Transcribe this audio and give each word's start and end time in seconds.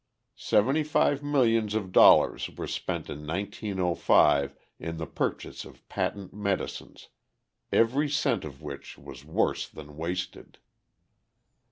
Seventy 0.35 0.81
five 0.81 1.21
millions 1.21 1.75
of 1.75 1.91
dollars 1.91 2.49
were 2.49 2.65
spent 2.65 3.07
in 3.07 3.27
1905 3.27 4.55
in 4.79 4.97
the 4.97 5.05
purchase 5.05 5.63
of 5.63 5.87
patent 5.89 6.33
medicines, 6.33 7.09
every 7.71 8.09
cent 8.09 8.43
of 8.43 8.63
which 8.63 8.97
was 8.97 9.23
worse 9.23 9.67
than 9.69 9.95
wasted. 9.95 10.57